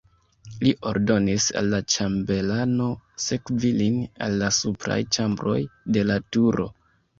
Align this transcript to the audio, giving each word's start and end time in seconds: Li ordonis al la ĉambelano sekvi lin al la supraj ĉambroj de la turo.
Li 0.61 0.69
ordonis 0.91 1.49
al 1.61 1.69
la 1.73 1.81
ĉambelano 1.97 2.89
sekvi 3.27 3.73
lin 3.83 4.01
al 4.29 4.41
la 4.45 4.51
supraj 4.63 4.99
ĉambroj 5.19 5.61
de 5.99 6.09
la 6.11 6.21
turo. 6.35 6.71